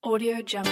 [0.00, 0.70] Audio Jungle.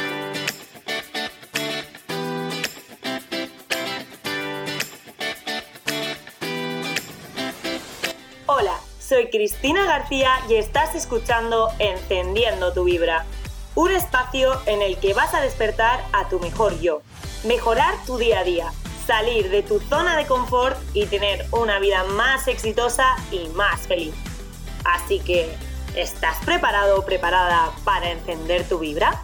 [8.46, 13.26] Hola, soy Cristina García y estás escuchando Encendiendo tu Vibra,
[13.74, 17.02] un espacio en el que vas a despertar a tu mejor yo,
[17.44, 18.72] mejorar tu día a día,
[19.08, 24.14] salir de tu zona de confort y tener una vida más exitosa y más feliz.
[24.84, 25.52] Así que,
[25.96, 29.22] ¿estás preparado o preparada para encender tu vibra?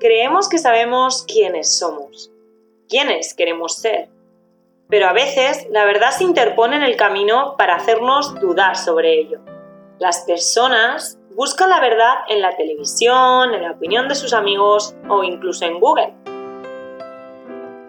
[0.00, 2.32] Creemos que sabemos quiénes somos,
[2.88, 4.08] quiénes queremos ser,
[4.88, 9.40] pero a veces la verdad se interpone en el camino para hacernos dudar sobre ello.
[9.98, 15.24] Las personas buscan la verdad en la televisión, en la opinión de sus amigos o
[15.24, 16.12] incluso en Google.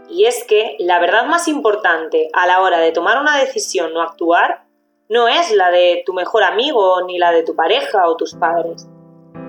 [0.07, 4.01] Y es que la verdad más importante a la hora de tomar una decisión o
[4.01, 4.63] actuar
[5.09, 8.87] no es la de tu mejor amigo ni la de tu pareja o tus padres.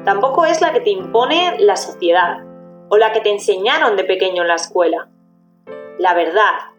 [0.04, 2.38] Tampoco es la que te impone la sociedad
[2.88, 5.10] o la que te enseñaron de pequeño en la escuela.
[6.00, 6.72] La verdad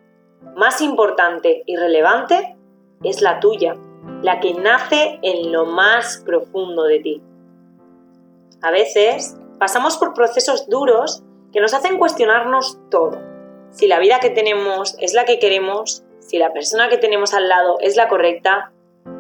[0.58, 2.58] más importante y relevante
[3.02, 3.78] es la tuya,
[4.24, 7.22] la que nace en lo más profundo de ti.
[8.62, 11.22] A veces pasamos por procesos duros
[11.52, 13.22] que nos hacen cuestionarnos todo.
[13.72, 17.50] Si la vida que tenemos es la que queremos, si la persona que tenemos al
[17.50, 18.72] lado es la correcta,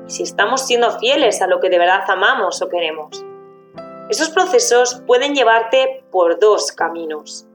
[0.07, 3.25] si estamos siendo fieles a lo que de verdad amamos o queremos.
[4.09, 7.45] Esos procesos pueden llevarte por dos caminos.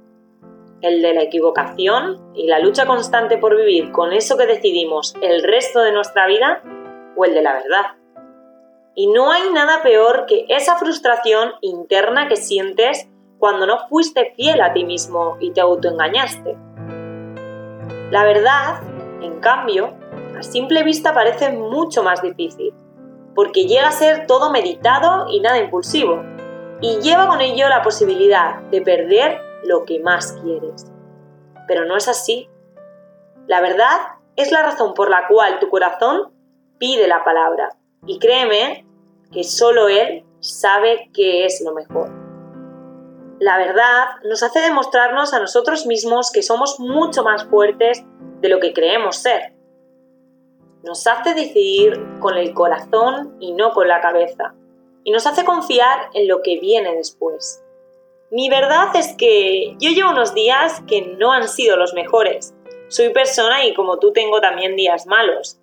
[0.83, 5.43] El de la equivocación y la lucha constante por vivir con eso que decidimos el
[5.43, 6.63] resto de nuestra vida
[7.25, 7.85] el de la verdad.
[8.95, 14.61] Y no hay nada peor que esa frustración interna que sientes cuando no fuiste fiel
[14.61, 16.57] a ti mismo y te autoengañaste.
[18.11, 18.81] La verdad,
[19.21, 19.95] en cambio,
[20.37, 22.73] a simple vista parece mucho más difícil,
[23.35, 26.23] porque llega a ser todo meditado y nada impulsivo,
[26.81, 30.91] y lleva con ello la posibilidad de perder lo que más quieres.
[31.67, 32.49] Pero no es así.
[33.47, 33.99] La verdad
[34.37, 36.33] es la razón por la cual tu corazón
[36.79, 38.87] pide la palabra, y créeme
[39.33, 42.11] que solo Él sabe qué es lo mejor.
[43.41, 48.05] La verdad nos hace demostrarnos a nosotros mismos que somos mucho más fuertes
[48.41, 49.53] de lo que creemos ser.
[50.83, 54.55] Nos hace decidir con el corazón y no con la cabeza
[55.05, 57.65] y nos hace confiar en lo que viene después.
[58.31, 62.55] Mi verdad es que yo llevo unos días que no han sido los mejores.
[62.89, 65.59] Soy persona y como tú tengo también días malos.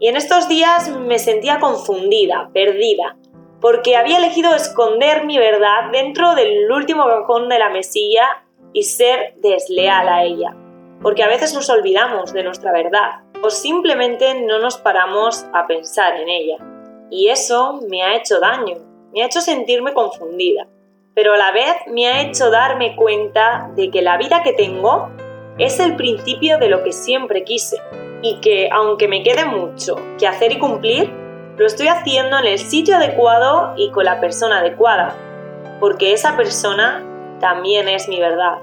[0.00, 3.16] Y en estos días me sentía confundida, perdida,
[3.60, 9.34] porque había elegido esconder mi verdad dentro del último cajón de la mesilla y ser
[9.38, 10.54] desleal a ella,
[11.02, 16.16] porque a veces nos olvidamos de nuestra verdad o simplemente no nos paramos a pensar
[16.16, 16.56] en ella.
[17.10, 18.76] Y eso me ha hecho daño,
[19.12, 20.68] me ha hecho sentirme confundida,
[21.14, 25.08] pero a la vez me ha hecho darme cuenta de que la vida que tengo
[25.58, 27.78] es el principio de lo que siempre quise
[28.22, 31.10] y que aunque me quede mucho que hacer y cumplir,
[31.56, 35.16] lo estoy haciendo en el sitio adecuado y con la persona adecuada,
[35.80, 37.04] porque esa persona
[37.40, 38.58] también es mi verdad.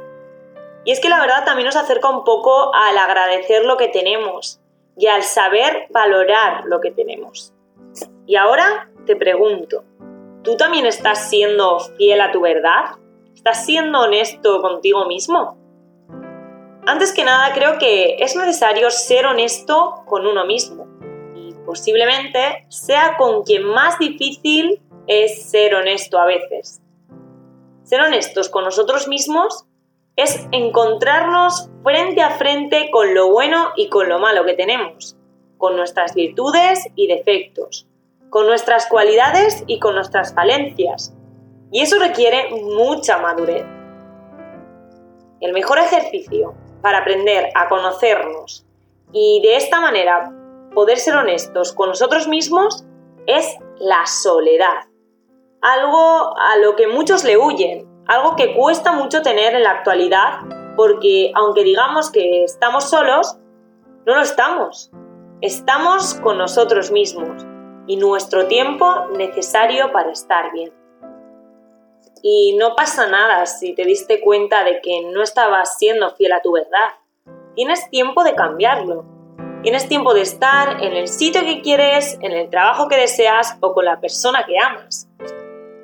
[0.85, 4.61] Y es que la verdad también nos acerca un poco al agradecer lo que tenemos
[4.97, 7.53] y al saber valorar lo que tenemos.
[8.27, 9.83] Y ahora te pregunto,
[10.43, 12.95] ¿tú también estás siendo fiel a tu verdad?
[13.33, 15.57] ¿Estás siendo honesto contigo mismo?
[16.87, 20.85] Antes que nada, creo que es necesario ser honesto con uno mismo.
[21.35, 26.81] Y posiblemente sea con quien más difícil es ser honesto a veces.
[27.83, 29.65] Ser honestos con nosotros mismos
[30.15, 35.17] es encontrarnos frente a frente con lo bueno y con lo malo que tenemos,
[35.57, 37.87] con nuestras virtudes y defectos,
[38.29, 41.15] con nuestras cualidades y con nuestras falencias.
[41.71, 43.65] Y eso requiere mucha madurez.
[45.41, 46.53] El mejor ejercicio
[46.85, 48.63] para aprender a conocernos
[49.11, 50.31] y de esta manera
[50.75, 52.85] poder ser honestos con nosotros mismos
[53.25, 54.85] es la soledad.
[55.63, 60.41] Algo a lo que muchos le huyen, algo que cuesta mucho tener en la actualidad
[60.75, 63.35] porque aunque digamos que estamos solos,
[64.05, 64.91] no lo estamos.
[65.41, 67.47] Estamos con nosotros mismos
[67.87, 70.71] y nuestro tiempo necesario para estar bien.
[72.27, 76.41] Y no pasa nada si te diste cuenta de que no estabas siendo fiel a
[76.41, 76.95] tu verdad.
[77.53, 79.05] Tienes tiempo de cambiarlo.
[79.61, 83.75] Tienes tiempo de estar en el sitio que quieres, en el trabajo que deseas o
[83.75, 85.07] con la persona que amas.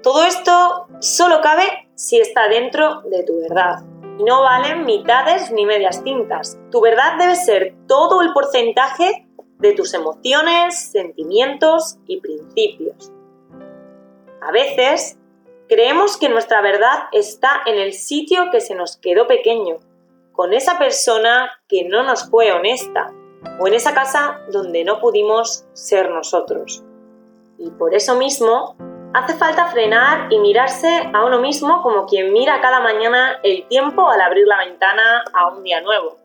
[0.02, 3.84] Todo esto solo cabe si está dentro de tu verdad.
[4.26, 6.58] no valen mitades ni medias tintas.
[6.72, 9.28] Tu verdad debe ser todo el porcentaje
[9.60, 13.12] de tus emociones, sentimientos y principios.
[14.42, 15.20] A veces
[15.72, 19.78] creemos que nuestra verdad está en el sitio que se nos quedó pequeño,
[20.34, 23.14] con esa persona que no nos fue honesta,
[23.58, 26.84] o en esa casa donde no pudimos ser nosotros.
[27.58, 28.76] Y por eso mismo
[29.14, 34.10] hace falta frenar y mirarse a uno mismo como quien mira cada mañana el tiempo
[34.10, 36.18] al abrir la ventana a un día nuevo.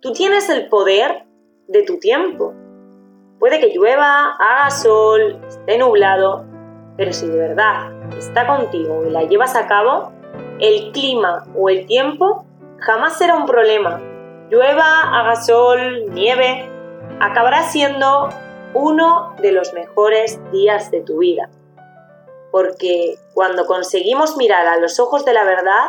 [0.00, 1.24] Tú tienes el poder
[1.66, 2.54] de tu tiempo.
[3.40, 6.44] Puede que llueva, haga sol, esté nublado,
[7.00, 10.12] pero si de verdad está contigo y la llevas a cabo,
[10.58, 12.44] el clima o el tiempo
[12.76, 14.02] jamás será un problema.
[14.50, 16.70] Llueva, haga sol, nieve,
[17.18, 18.28] acabará siendo
[18.74, 21.48] uno de los mejores días de tu vida.
[22.52, 25.86] Porque cuando conseguimos mirar a los ojos de la verdad,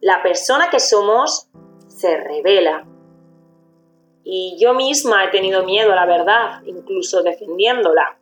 [0.00, 1.48] la persona que somos
[1.88, 2.86] se revela.
[4.22, 8.16] Y yo misma he tenido miedo a la verdad, incluso defendiéndola.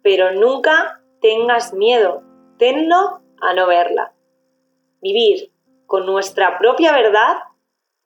[0.00, 2.22] Pero nunca tengas miedo,
[2.58, 4.12] tenlo a no verla.
[5.00, 5.52] Vivir
[5.86, 7.36] con nuestra propia verdad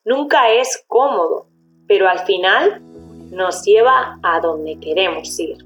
[0.04, 1.46] nunca es cómodo,
[1.86, 2.80] pero al final
[3.30, 5.58] nos lleva a donde queremos ir.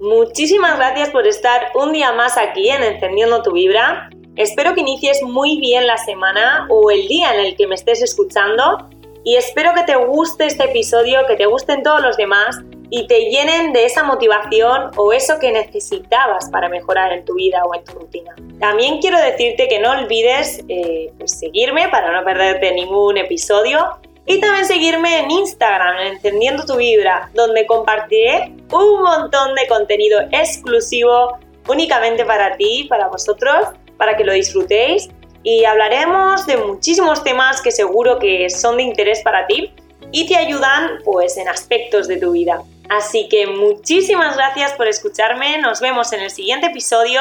[0.00, 4.10] Muchísimas gracias por estar un día más aquí en Encendiendo tu Vibra.
[4.36, 8.02] Espero que inicies muy bien la semana o el día en el que me estés
[8.02, 8.90] escuchando
[9.22, 12.60] y espero que te guste este episodio, que te gusten todos los demás
[12.96, 17.64] y te llenen de esa motivación o eso que necesitabas para mejorar en tu vida
[17.64, 18.36] o en tu rutina.
[18.60, 24.38] También quiero decirte que no olvides eh, pues seguirme para no perderte ningún episodio y
[24.38, 32.24] también seguirme en Instagram, Encendiendo tu Vibra, donde compartiré un montón de contenido exclusivo únicamente
[32.24, 35.08] para ti, para vosotros, para que lo disfrutéis
[35.42, 39.74] y hablaremos de muchísimos temas que seguro que son de interés para ti
[40.12, 42.62] y te ayudan pues en aspectos de tu vida.
[42.88, 47.20] Así que muchísimas gracias por escucharme, nos vemos en el siguiente episodio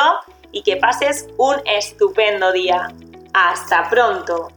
[0.52, 2.94] y que pases un estupendo día.
[3.34, 4.50] Hasta pronto.